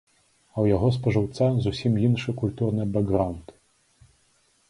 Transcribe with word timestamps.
А 0.53 0.55
ў 0.63 0.75
яго 0.75 0.87
спажыўца 0.95 1.49
зусім 1.65 1.93
іншы 2.07 2.35
культурны 2.41 2.83
бэкграўнд. 2.95 3.47